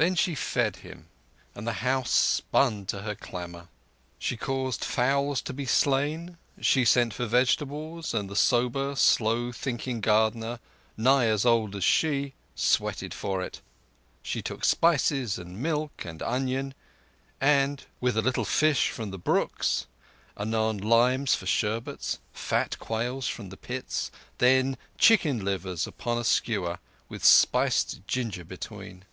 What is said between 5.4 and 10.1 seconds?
to be slain; she sent for vegetables, and the sober, slow thinking